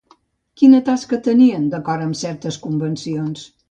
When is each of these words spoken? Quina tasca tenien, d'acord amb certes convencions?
Quina 0.61 0.79
tasca 0.87 1.21
tenien, 1.29 1.69
d'acord 1.77 2.09
amb 2.09 2.21
certes 2.25 2.63
convencions? 2.69 3.51